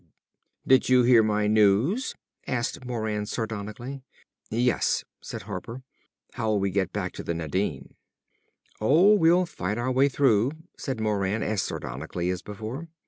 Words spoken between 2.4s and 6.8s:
asked Moran sardonically. "Yes," said Harper. "How'll we